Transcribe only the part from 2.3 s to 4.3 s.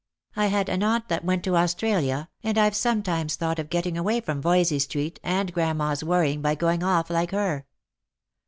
and I've sometimes thought of getting away